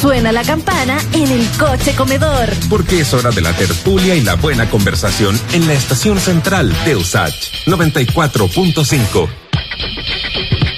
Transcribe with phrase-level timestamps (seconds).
[0.00, 2.48] Suena la campana en el coche comedor.
[2.70, 6.94] Porque es hora de la tertulia y la buena conversación en la estación central de
[6.94, 9.28] USACH 94.5.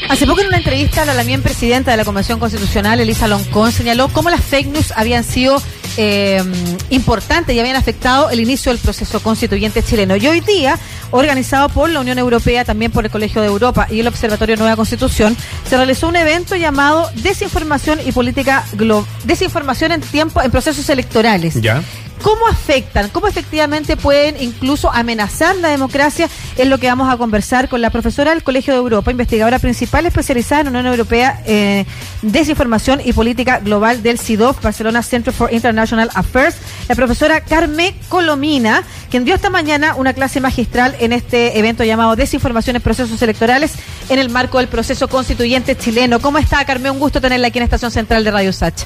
[0.08, 4.08] Hace poco en una entrevista, la también presidenta de la Convención Constitucional, Elisa Loncón, señaló
[4.08, 5.62] cómo las fake news habían sido
[5.98, 6.42] eh,
[6.88, 10.16] importantes y habían afectado el inicio del proceso constituyente chileno.
[10.16, 10.78] Y hoy día,
[11.10, 14.76] organizado por la Unión Europea, también por el Colegio de Europa y el Observatorio Nueva
[14.76, 15.36] Constitución,
[15.68, 19.06] se realizó un evento llamado Desinformación y Política Global.
[19.24, 21.60] Desinformación en tiempo, en procesos electorales.
[21.60, 21.82] Ya.
[22.22, 23.08] ¿Cómo afectan?
[23.08, 26.28] ¿Cómo efectivamente pueden incluso amenazar la democracia?
[26.56, 30.04] Es lo que vamos a conversar con la profesora del Colegio de Europa, investigadora principal
[30.04, 31.86] especializada en Unión Europea, eh,
[32.22, 36.56] Desinformación y Política Global del CIDOF, Barcelona Center for International Affairs,
[36.88, 42.16] la profesora Carmen Colomina, quien dio esta mañana una clase magistral en este evento llamado
[42.16, 43.72] Desinformación en Procesos Electorales
[44.10, 46.20] en el marco del proceso constituyente chileno.
[46.20, 46.92] ¿Cómo está, Carmen?
[46.92, 48.84] Un gusto tenerla aquí en Estación Central de Radio Sach.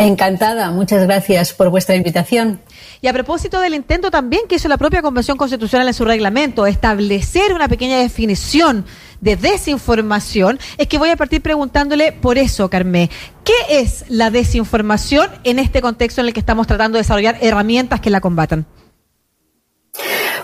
[0.00, 2.58] Encantada, muchas gracias por vuestra invitación.
[3.02, 6.64] Y a propósito del intento también que hizo la propia Convención Constitucional en su reglamento,
[6.66, 8.86] establecer una pequeña definición
[9.20, 13.10] de desinformación, es que voy a partir preguntándole por eso, Carmé,
[13.44, 18.00] ¿qué es la desinformación en este contexto en el que estamos tratando de desarrollar herramientas
[18.00, 18.64] que la combatan?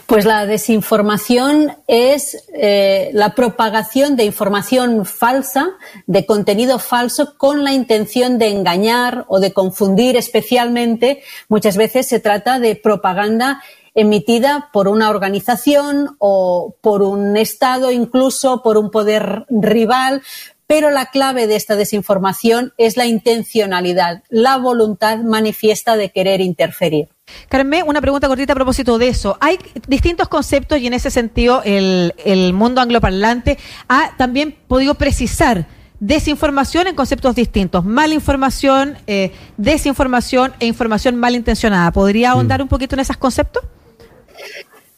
[0.07, 5.71] Pues la desinformación es eh, la propagación de información falsa,
[6.07, 11.23] de contenido falso, con la intención de engañar o de confundir especialmente.
[11.49, 13.61] Muchas veces se trata de propaganda
[13.97, 20.23] emitida por una organización o por un Estado, incluso por un poder rival,
[20.67, 27.09] pero la clave de esta desinformación es la intencionalidad, la voluntad manifiesta de querer interferir.
[27.49, 29.37] Carmen, una pregunta cortita a propósito de eso.
[29.41, 35.67] Hay distintos conceptos y en ese sentido el, el mundo angloparlante ha también podido precisar
[36.01, 37.85] desinformación en conceptos distintos.
[37.85, 41.91] Malinformación, eh, desinformación e información malintencionada.
[41.91, 42.63] ¿Podría ahondar mm.
[42.63, 43.65] un poquito en esos conceptos?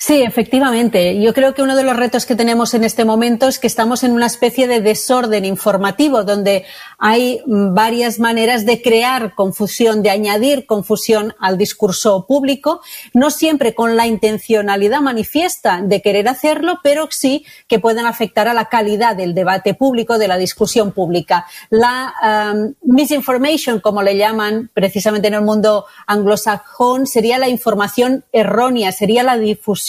[0.01, 1.21] Sí, efectivamente.
[1.21, 4.05] Yo creo que uno de los retos que tenemos en este momento es que estamos
[4.05, 6.65] en una especie de desorden informativo donde
[6.99, 12.81] hay varias maneras de crear confusión, de añadir confusión al discurso público,
[13.13, 18.55] no siempre con la intencionalidad manifiesta de querer hacerlo, pero sí que pueden afectar a
[18.55, 21.47] la calidad del debate público, de la discusión pública.
[21.71, 22.15] La
[22.55, 29.25] um, misinformation, como le llaman precisamente en el mundo anglosajón, sería la información errónea, sería
[29.25, 29.88] la difusión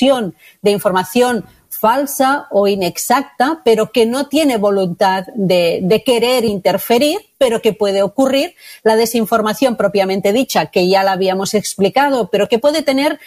[0.61, 7.61] de información falsa o inexacta, pero que no tiene voluntad de, de, querer interferir, pero
[7.61, 8.55] que puede ocurrir.
[8.83, 13.19] La desinformación propiamente dicha, que ya la habíamos explicado, pero que puede tener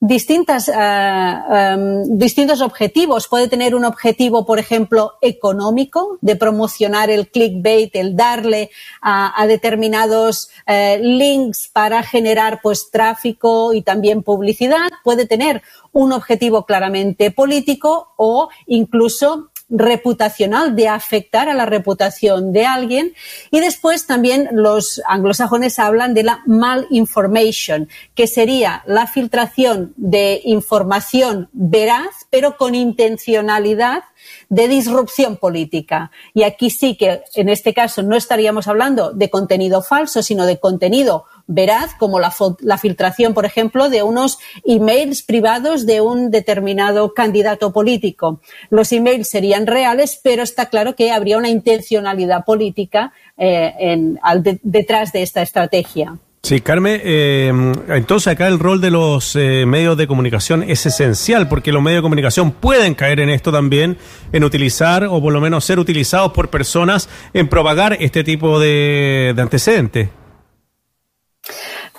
[0.00, 3.28] distintas, uh, distintos objetivos.
[3.28, 8.70] Puede tener un objetivo, por ejemplo, económico, de promocionar el clickbait, el darle
[9.02, 14.88] a, a determinados uh, links para generar pues tráfico y también publicidad.
[15.04, 15.62] Puede tener
[15.92, 23.14] un objetivo claramente político o incluso reputacional, de afectar a la reputación de alguien.
[23.50, 31.48] Y después también los anglosajones hablan de la malinformation, que sería la filtración de información
[31.52, 34.02] veraz, pero con intencionalidad
[34.48, 36.10] de disrupción política.
[36.34, 40.58] Y aquí sí que, en este caso, no estaríamos hablando de contenido falso, sino de
[40.58, 47.12] contenido veraz, como la, la, filtración, por ejemplo, de unos emails privados de un determinado
[47.12, 48.40] candidato político.
[48.70, 54.14] Los emails serían reales, pero está claro que habría una intencionalidad política eh,
[54.62, 56.18] detrás de esta estrategia.
[56.42, 57.52] Sí, Carmen, eh,
[57.88, 61.98] entonces acá el rol de los eh, medios de comunicación es esencial porque los medios
[61.98, 63.98] de comunicación pueden caer en esto también,
[64.32, 69.34] en utilizar o por lo menos ser utilizados por personas en propagar este tipo de,
[69.36, 70.08] de antecedentes.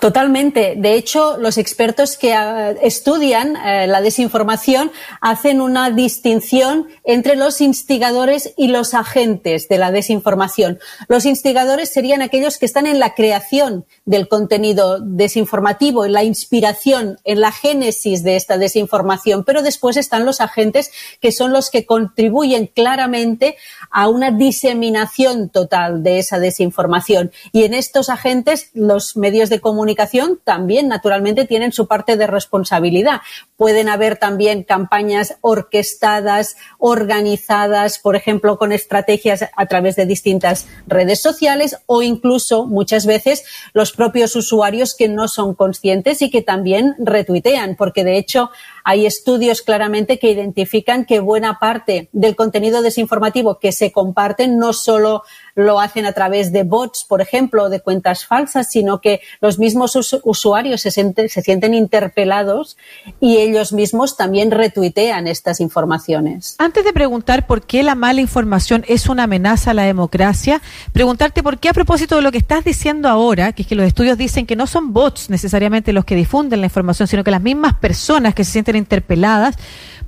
[0.02, 0.74] Totalmente.
[0.76, 4.90] De hecho, los expertos que uh, estudian uh, la desinformación
[5.20, 10.80] hacen una distinción entre los instigadores y los agentes de la desinformación.
[11.06, 17.20] Los instigadores serían aquellos que están en la creación del contenido desinformativo, en la inspiración,
[17.22, 20.90] en la génesis de esta desinformación, pero después están los agentes
[21.20, 23.56] que son los que contribuyen claramente
[23.92, 27.30] a una diseminación total de esa desinformación.
[27.52, 32.26] Y en estos agentes, los medios de comunicación comunicación también, naturalmente, tienen su parte de
[32.26, 33.20] responsabilidad.
[33.56, 41.20] Pueden haber también campañas orquestadas, organizadas, por ejemplo, con estrategias a través de distintas redes
[41.20, 43.44] sociales o incluso muchas veces
[43.74, 48.50] los propios usuarios que no son conscientes y que también retuitean, porque de hecho
[48.84, 54.72] hay estudios claramente que identifican que buena parte del contenido desinformativo que se comparten no
[54.72, 55.22] solo
[55.54, 59.58] lo hacen a través de bots, por ejemplo, o de cuentas falsas, sino que los
[59.58, 62.76] mismos usuarios se, se sienten interpelados
[63.20, 66.56] y ellos mismos también retuitean estas informaciones.
[66.58, 70.62] Antes de preguntar por qué la mala información es una amenaza a la democracia,
[70.92, 73.86] preguntarte por qué a propósito de lo que estás diciendo ahora, que es que los
[73.86, 77.42] estudios dicen que no son bots necesariamente los que difunden la información, sino que las
[77.42, 79.56] mismas personas que se sienten interpeladas,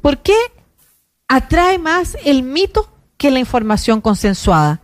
[0.01, 0.37] ¿por qué
[1.29, 4.81] atrae más el mito que la información consensuada?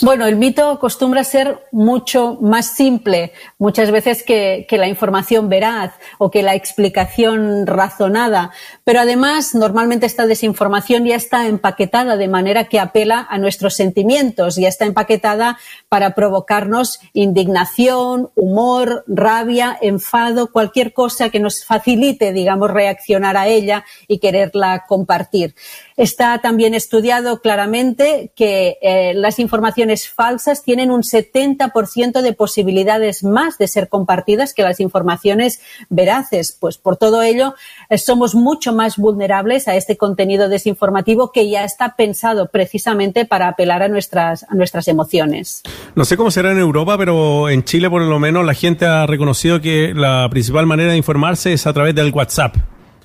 [0.00, 6.30] Bueno, el mito acostumbra ser mucho más simple muchas veces que, la información veraz o
[6.30, 8.50] que la explicación razonada,
[8.82, 14.56] pero además normalmente esta desinformación ya está empaquetada de manera que apela a nuestros sentimientos,
[14.56, 15.58] ya está empaquetada
[15.92, 23.84] para provocarnos indignación, humor, rabia, enfado, cualquier cosa que nos facilite, digamos, reaccionar a ella
[24.08, 25.54] y quererla compartir.
[25.98, 33.58] Está también estudiado claramente que eh, las informaciones falsas tienen un 70% de posibilidades más
[33.58, 35.60] de ser compartidas que las informaciones
[35.90, 36.56] veraces.
[36.58, 37.54] Pues por todo ello,
[37.90, 43.48] eh, somos mucho más vulnerables a este contenido desinformativo que ya está pensado precisamente para
[43.48, 45.62] apelar a nuestras, a nuestras emociones.
[45.94, 49.06] No sé cómo será en Europa, pero en Chile por lo menos la gente ha
[49.06, 52.56] reconocido que la principal manera de informarse es a través del WhatsApp.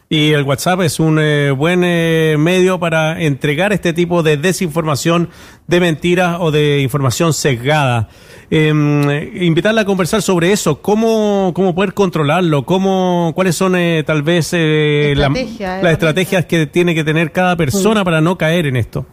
[0.10, 5.30] Y el WhatsApp es un eh, buen eh, medio para entregar este tipo de desinformación,
[5.68, 8.08] de mentiras o de información sesgada.
[8.50, 9.04] Em,
[9.44, 14.54] invitarla a conversar sobre eso, cómo, cómo poder controlarlo, cómo, cuáles son eh, tal vez
[14.54, 19.06] las estrategias que tiene que tener cada persona para no caer en esto.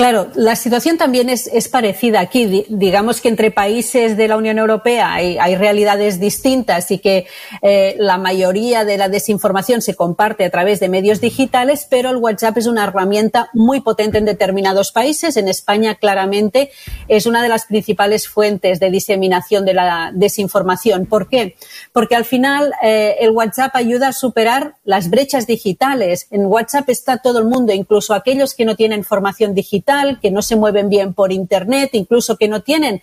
[0.00, 2.64] Claro, la situación también es, parecida aquí.
[2.70, 7.26] Digamos que entre países de la Unión Europea hay, realidades distintas y que
[7.60, 12.16] eh, la mayoría de la desinformación se comparte a través de medios digitales, pero el
[12.16, 15.36] WhatsApp es una herramienta muy potente en determinados países.
[15.36, 16.70] En España, claramente,
[17.06, 21.04] es una de las principales fuentes de diseminación de la desinformación.
[21.04, 21.56] ¿Por qué?
[21.92, 26.26] Porque al final eh, el WhatsApp ayuda a superar las brechas digitales.
[26.30, 29.89] En WhatsApp está todo el mundo, incluso aquellos que no tienen formación digital
[30.20, 33.02] que no se mueven bien por Internet, incluso que no tienen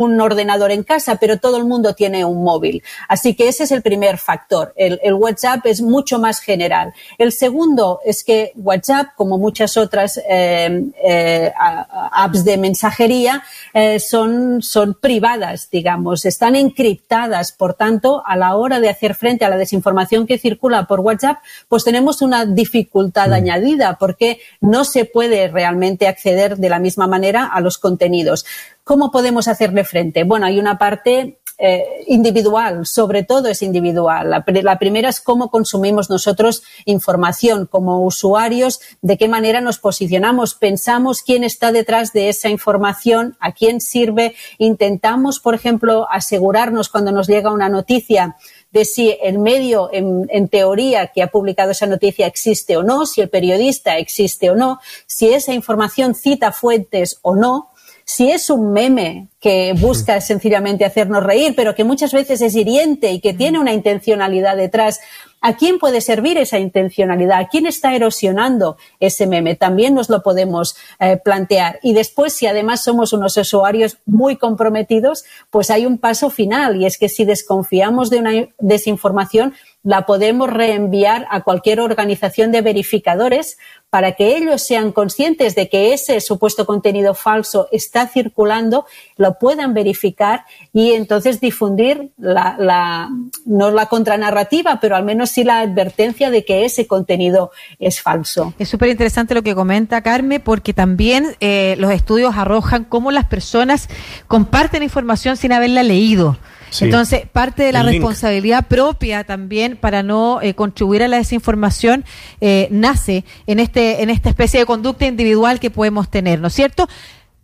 [0.00, 2.82] un ordenador en casa, pero todo el mundo tiene un móvil.
[3.08, 4.72] Así que ese es el primer factor.
[4.76, 6.94] El, WhatsApp es mucho más general.
[7.18, 13.42] El segundo es que WhatsApp, como muchas otras eh, eh, apps de mensajería,
[13.74, 17.52] eh, son, son privadas, digamos, están encriptadas.
[17.52, 21.38] Por tanto, a la hora de hacer frente a la desinformación que circula por WhatsApp,
[21.68, 23.34] pues tenemos una dificultad mm.
[23.34, 28.44] añadida porque no se puede realmente acceder de la misma manera a los contenidos.
[28.84, 30.24] ¿Cómo podemos hacerle frente?
[30.24, 34.28] Bueno, hay una parte eh, individual, sobre todo es individual.
[34.28, 41.22] La, primera es cómo consumimos nosotros información como usuarios, de qué manera nos posicionamos, pensamos
[41.22, 47.28] quién está detrás de esa información, a quién sirve, intentamos, por ejemplo, asegurarnos cuando nos
[47.28, 48.36] llega una noticia
[48.72, 53.20] de si el medio, en, teoría, que ha publicado esa noticia existe o no, si
[53.20, 57.68] el periodista existe o no, si esa información cita fuentes o no,
[58.12, 63.10] si es un meme que busca sencillamente hacernos reír, pero que muchas veces es hiriente
[63.10, 65.00] y que tiene una intencionalidad detrás,
[65.40, 67.40] ¿a quién puede servir esa intencionalidad?
[67.40, 69.56] ¿A quién está erosionando ese meme?
[69.56, 71.80] También nos lo podemos eh, plantear.
[71.82, 76.84] Y después, si además somos unos usuarios muy comprometidos, pues hay un paso final y
[76.84, 83.58] es que si desconfiamos de una desinformación, la podemos reenviar a cualquier organización de verificadores
[83.90, 88.86] para que ellos sean conscientes de que ese supuesto contenido falso está circulando,
[89.16, 93.10] lo puedan verificar y entonces difundir la, la,
[93.44, 98.54] no la contranarrativa, pero al menos sí la advertencia de que ese contenido es falso.
[98.58, 103.26] Es súper interesante lo que comenta Carmen, porque también eh, los estudios arrojan cómo las
[103.26, 103.88] personas
[104.26, 106.38] comparten información sin haberla leído.
[106.80, 112.04] Entonces, parte de la responsabilidad propia también para no eh, contribuir a la desinformación
[112.40, 116.54] eh, nace en, este, en esta especie de conducta individual que podemos tener, ¿no es
[116.54, 116.88] cierto?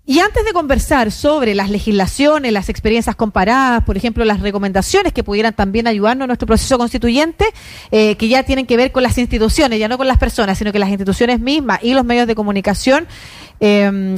[0.07, 5.23] Y antes de conversar sobre las legislaciones, las experiencias comparadas, por ejemplo, las recomendaciones que
[5.23, 7.45] pudieran también ayudarnos en nuestro proceso constituyente,
[7.91, 10.73] eh, que ya tienen que ver con las instituciones, ya no con las personas, sino
[10.73, 13.07] que las instituciones mismas y los medios de comunicación,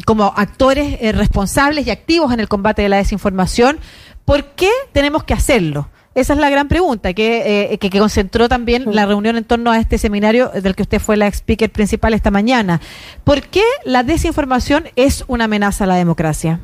[0.04, 3.80] como actores responsables y activos en el combate de la desinformación,
[4.24, 5.88] ¿Por qué tenemos que hacerlo?
[6.14, 9.78] Esa es la gran pregunta que, eh, que, concentró también la reunión en torno a
[9.78, 12.80] este seminario del que usted fue la speaker principal esta mañana.
[13.22, 16.58] ¿Por qué la desinformación es una amenaza a la democracia?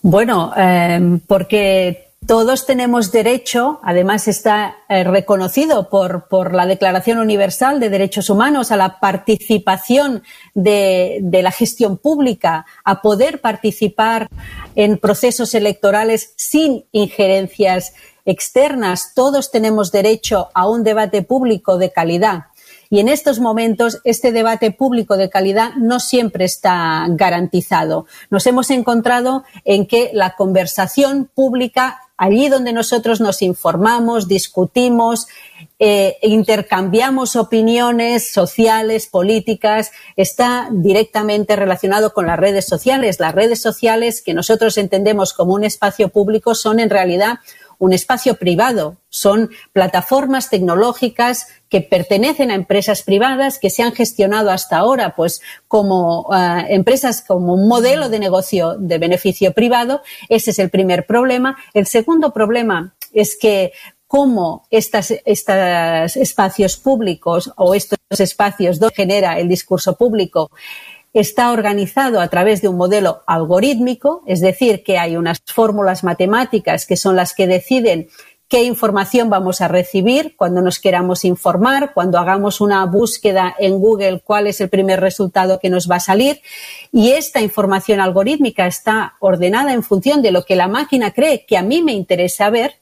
[0.00, 7.80] Bueno, em, porque todos tenemos derecho, además está eh, reconocido por, por, la Declaración Universal
[7.80, 10.22] de Derechos Humanos, a la participación
[10.54, 14.28] de, de, la gestión pública, a poder participar
[14.76, 19.12] en procesos electorales sin injerencias externas.
[19.14, 22.46] Todos tenemos derecho a un debate público de calidad.
[22.92, 28.04] Y en estos momentos este debate público de calidad no siempre está garantizado.
[28.28, 35.26] Nos hemos encontrado en que la conversación pública allí donde nosotros nos informamos, discutimos,
[35.80, 43.18] eh, intercambiamos opiniones sociales, políticas, está directamente relacionado con las redes sociales.
[43.18, 47.40] Las redes sociales que nosotros entendemos como un espacio público son en realidad
[47.82, 48.98] un espacio privado.
[49.08, 55.42] Son plataformas tecnológicas que pertenecen a empresas privadas que se han gestionado hasta ahora, pues
[55.66, 60.02] como uh, empresas como un modelo de negocio de beneficio privado.
[60.28, 61.56] Ese es el primer problema.
[61.74, 63.72] El segundo problema es que
[64.06, 70.52] cómo estos espacios públicos o estos espacios donde genera el discurso público
[71.12, 76.86] está organizado a través de un modelo algorítmico, es decir, que hay unas fórmulas matemáticas
[76.86, 78.08] que son las que deciden
[78.48, 84.20] qué información vamos a recibir cuando nos queramos informar, cuando hagamos una búsqueda en Google,
[84.22, 86.40] cuál es el primer resultado que nos va a salir.
[86.92, 91.56] Y esta información algorítmica está ordenada en función de lo que la máquina cree que
[91.56, 92.76] a mí me interesa ver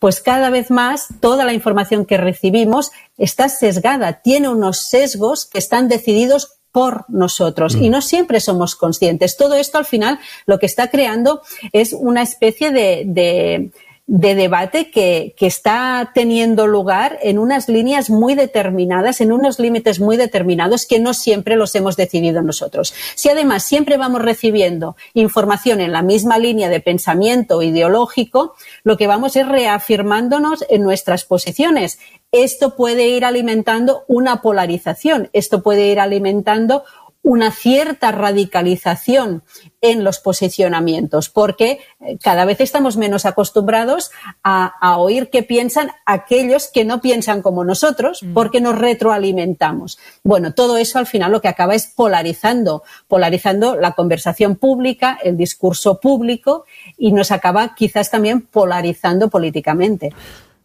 [0.00, 5.58] pues cada vez más toda la información que recibimos está sesgada, tiene unos sesgos que
[5.58, 7.92] están decididos por nosotros y mm.
[7.92, 9.36] no siempre somos conscientes.
[9.36, 13.70] Todo esto al final lo que está creando es una especie de, de
[14.12, 20.00] de debate que, que, está teniendo lugar en unas líneas muy determinadas, en unos límites
[20.00, 22.92] muy determinados que no siempre los hemos decidido nosotros.
[23.14, 29.06] Si además siempre vamos recibiendo información en la misma línea de pensamiento ideológico, lo que
[29.06, 32.00] vamos es reafirmándonos en nuestras posiciones.
[32.32, 36.84] Esto puede ir alimentando una polarización, esto puede ir alimentando
[37.22, 39.42] una cierta radicalización
[39.82, 44.10] en los posicionamientos, porque eh, cada vez estamos menos acostumbrados
[44.42, 48.32] a, a, oír qué piensan aquellos que no piensan como nosotros, mm.
[48.32, 49.98] porque nos retroalimentamos.
[50.22, 55.36] Bueno, todo eso al final lo que acaba es polarizando, polarizando la conversación pública, el
[55.36, 56.64] discurso público
[56.96, 60.12] y nos acaba quizás también polarizando políticamente.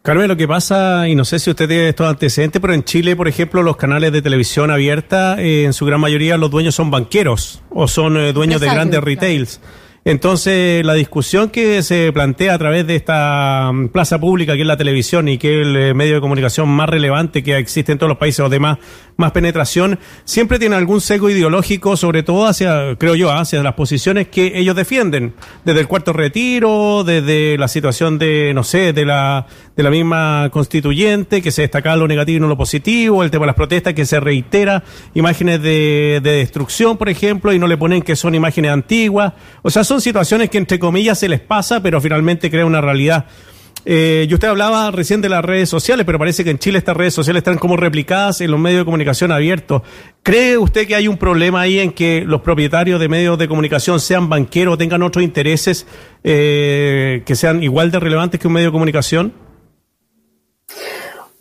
[0.06, 3.16] Carmen, lo que pasa, y no sé si usted tiene estos antecedentes, pero en Chile,
[3.16, 6.92] por ejemplo, los canales de televisión abierta, eh, en su gran mayoría los dueños son
[6.92, 9.60] banqueros o son eh, dueños de grandes retails.
[10.06, 14.66] Entonces, la discusión que se plantea a través de esta mm, plaza pública, que es
[14.66, 17.98] la televisión y que es el eh, medio de comunicación más relevante que existe en
[17.98, 18.78] todos los países o de más,
[19.34, 24.56] penetración, siempre tiene algún sesgo ideológico, sobre todo hacia, creo yo, hacia las posiciones que
[24.56, 25.34] ellos defienden,
[25.64, 30.50] desde el cuarto retiro, desde la situación de, no sé, de la, de la misma
[30.52, 33.94] constituyente, que se destaca lo negativo y no lo positivo, el tema de las protestas
[33.94, 34.84] que se reitera,
[35.14, 39.32] imágenes de, de destrucción, por ejemplo, y no le ponen que son imágenes antiguas.
[39.62, 42.82] O sea, son son situaciones que entre comillas se les pasa, pero finalmente crea una
[42.82, 43.24] realidad.
[43.86, 46.96] Eh, y usted hablaba recién de las redes sociales, pero parece que en Chile estas
[46.96, 49.80] redes sociales están como replicadas en los medios de comunicación abiertos.
[50.22, 53.98] ¿Cree usted que hay un problema ahí en que los propietarios de medios de comunicación
[53.98, 55.86] sean banqueros, tengan otros intereses
[56.24, 59.32] eh, que sean igual de relevantes que un medio de comunicación?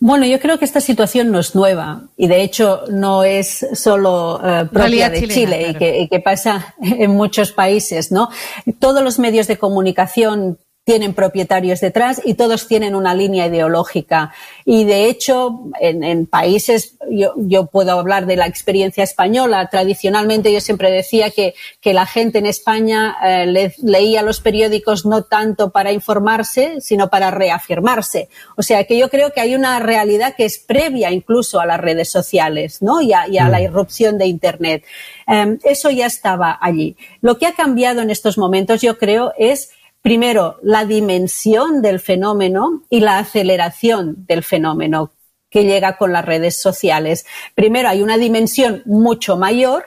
[0.05, 4.35] Bueno, yo creo que esta situación no es nueva y de hecho no es solo
[4.35, 5.71] uh, propia de chilena, Chile claro.
[5.71, 8.29] y, que, y que pasa en muchos países, ¿no?
[8.77, 14.31] Todos los medios de comunicación tienen propietarios detrás y todos tienen una línea ideológica.
[14.65, 19.67] Y de hecho, en, en países, yo, yo, puedo hablar de la experiencia española.
[19.71, 25.07] Tradicionalmente yo siempre decía que, que la gente en España eh, le, leía los periódicos
[25.07, 28.29] no tanto para informarse, sino para reafirmarse.
[28.55, 31.79] O sea que yo creo que hay una realidad que es previa incluso a las
[31.79, 33.01] redes sociales, ¿no?
[33.01, 33.63] Y a, y a la mm.
[33.63, 34.83] irrupción de Internet.
[35.27, 36.95] Eh, eso ya estaba allí.
[37.21, 39.71] Lo que ha cambiado en estos momentos, yo creo, es
[40.05, 45.13] primero, la dimensión del fenómeno y la aceleración del fenómeno
[45.49, 47.25] que llega con las redes sociales.
[47.55, 49.85] Primero, hay una dimensión mucho mayor,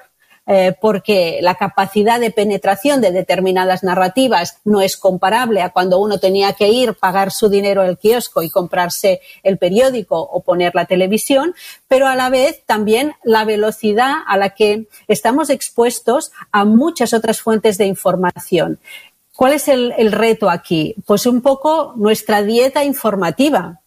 [0.50, 6.18] eh, porque la capacidad de penetración de determinadas narrativas no es comparable a cuando uno
[6.18, 10.86] tenía que ir, pagar su dinero al kiosco y comprarse el periódico o poner la
[10.86, 11.54] televisión,
[11.86, 17.42] pero a la vez también la velocidad a la que estamos expuestos a muchas otras
[17.42, 18.80] fuentes de información.
[19.38, 20.96] ¿Cuál es el, reto aquí?
[21.06, 23.82] Pues un poco nuestra dieta informativa,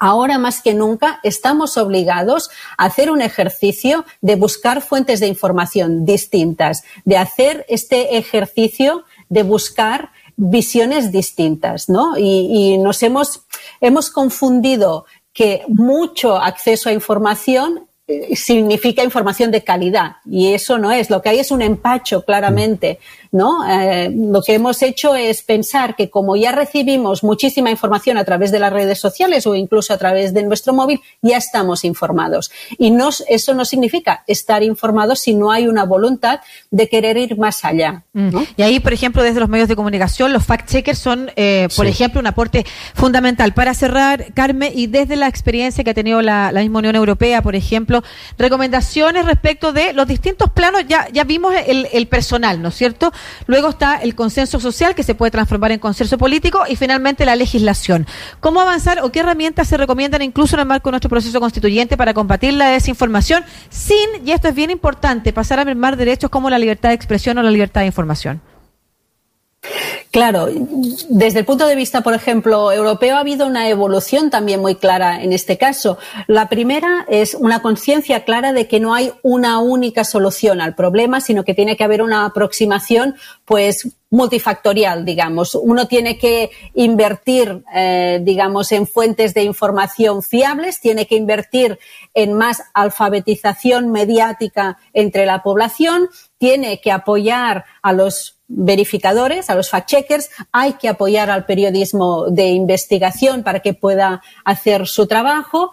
[0.00, 6.04] ahora más que nunca estamos obligados a hacer un ejercicio de buscar fuentes de información
[6.04, 12.18] distintas, de hacer este ejercicio de buscar visiones distintas, ¿no?
[12.18, 13.44] Y, y nos hemos,
[13.80, 20.90] hemos confundido que mucho acceso a información eh, significa información de calidad y eso no
[20.90, 21.08] es.
[21.08, 22.98] Lo que hay es un empacho claramente
[23.32, 23.66] ¿no?
[23.66, 28.52] Eh, lo que hemos hecho es pensar que como ya recibimos muchísima información a través
[28.52, 32.50] de las redes sociales o incluso a través de nuestro móvil, ya estamos informados.
[32.78, 37.38] Y no, eso no significa estar informados si no hay una voluntad de querer ir
[37.38, 38.04] más allá.
[38.12, 38.36] Mm.
[38.58, 42.20] Y ahí, por ejemplo, desde los medios de comunicación, los fact-checkers son, eh, por ejemplo,
[42.20, 43.54] un aporte fundamental.
[43.54, 47.56] Para cerrar, Carmen, y desde la experiencia que ha tenido la, misma Unión Europea, por
[47.56, 48.02] ejemplo,
[48.36, 53.10] recomendaciones respecto de los distintos planos, ya, ya vimos el, el personal, ¿no es cierto?
[53.46, 57.36] Luego está el consenso social, que se puede transformar en consenso político, y finalmente la
[57.36, 58.06] legislación.
[58.40, 61.96] ¿Cómo avanzar o qué herramientas se recomiendan incluso en el marco de nuestro proceso constituyente
[61.96, 66.50] para combatir la desinformación sin, y esto es bien importante, pasar a mermar derechos como
[66.50, 68.40] la libertad de expresión o la libertad de información?
[70.12, 70.46] Claro,
[71.08, 75.22] desde el punto de vista, por ejemplo, europeo ha habido una evolución también muy clara
[75.22, 75.96] en este caso.
[76.26, 81.22] La primera es una conciencia clara de que no hay una única solución al problema,
[81.22, 83.14] sino que tiene que haber una aproximación,
[83.46, 85.54] pues, multifactorial, digamos.
[85.54, 91.78] Uno tiene que invertir, eh, digamos, en fuentes de información fiables, tiene que invertir
[92.12, 99.70] en más alfabetización mediática entre la población, tiene que apoyar a los verificadores, a los
[99.70, 105.72] fact-checkers, hay que apoyar al periodismo de investigación para que pueda hacer su trabajo,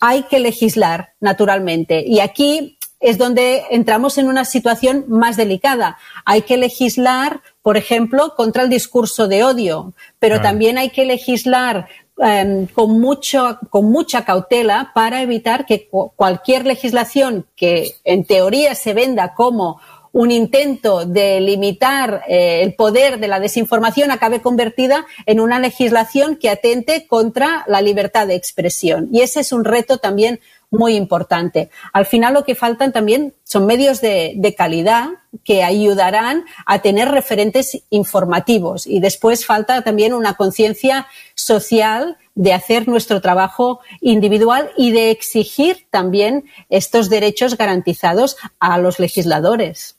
[0.00, 2.04] hay que legislar, naturalmente.
[2.06, 5.98] Y aquí es donde entramos en una situación más delicada.
[6.24, 11.88] Hay que legislar, por ejemplo, contra el discurso de odio, pero también hay que legislar
[12.18, 18.94] em, con, mucho, con mucha cautela para evitar que cualquier legislación que en teoría se
[18.94, 19.80] venda como
[20.16, 26.36] un intento de limitar eh, el poder de la desinformación acabe convertida en una legislación
[26.36, 29.10] que atente contra la libertad de expresión.
[29.12, 31.68] Y ese es un reto también muy importante.
[31.92, 35.10] Al final lo que faltan también son medios de, de, calidad
[35.44, 42.88] que ayudarán a tener referentes informativos y después falta también una conciencia social de hacer
[42.88, 49.95] nuestro trabajo individual y de exigir también estos derechos garantizados a los legisladores.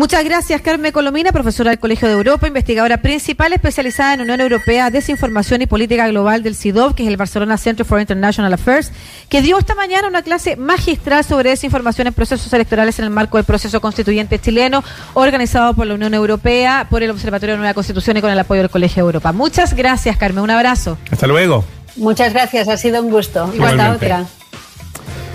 [0.00, 4.88] Muchas gracias, Carmen Colomina, profesora del Colegio de Europa, investigadora principal especializada en Unión Europea,
[4.88, 8.92] Desinformación y Política Global del CIDOB, que es el Barcelona Center for International Affairs,
[9.28, 13.36] que dio esta mañana una clase magistral sobre desinformación en procesos electorales en el marco
[13.36, 14.82] del proceso constituyente chileno,
[15.12, 18.62] organizado por la Unión Europea, por el Observatorio de Nueva Constitución y con el apoyo
[18.62, 19.32] del Colegio de Europa.
[19.32, 20.42] Muchas gracias, Carmen.
[20.42, 20.96] Un abrazo.
[21.10, 21.62] Hasta luego.
[21.96, 23.50] Muchas gracias, ha sido un gusto.
[23.52, 24.24] Igual otra.